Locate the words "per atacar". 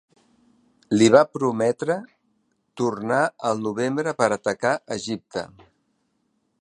4.23-4.73